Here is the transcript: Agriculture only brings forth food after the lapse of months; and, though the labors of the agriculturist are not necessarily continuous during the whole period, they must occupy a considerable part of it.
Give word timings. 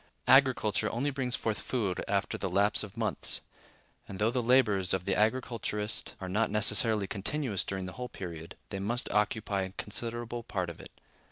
Agriculture 0.27 0.89
only 0.89 1.11
brings 1.11 1.35
forth 1.35 1.59
food 1.59 2.03
after 2.07 2.35
the 2.35 2.49
lapse 2.49 2.81
of 2.81 2.97
months; 2.97 3.41
and, 4.07 4.17
though 4.17 4.31
the 4.31 4.41
labors 4.41 4.95
of 4.95 5.05
the 5.05 5.13
agriculturist 5.13 6.15
are 6.19 6.27
not 6.27 6.49
necessarily 6.49 7.05
continuous 7.05 7.63
during 7.63 7.85
the 7.85 7.91
whole 7.91 8.09
period, 8.09 8.55
they 8.69 8.79
must 8.79 9.11
occupy 9.11 9.61
a 9.61 9.73
considerable 9.73 10.41
part 10.41 10.71
of 10.71 10.79
it. 10.79 10.89